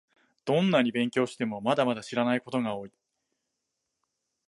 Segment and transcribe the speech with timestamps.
[0.45, 2.93] どんなに勉強しても、まだまだ知らないことが多い